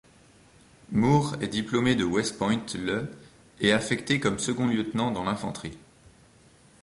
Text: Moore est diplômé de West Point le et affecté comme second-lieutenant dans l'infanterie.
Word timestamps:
Moore 0.91 1.35
est 1.41 1.47
diplômé 1.47 1.93
de 1.93 2.03
West 2.03 2.39
Point 2.39 2.63
le 2.73 3.07
et 3.59 3.71
affecté 3.71 4.19
comme 4.19 4.39
second-lieutenant 4.39 5.11
dans 5.11 5.23
l'infanterie. 5.25 5.77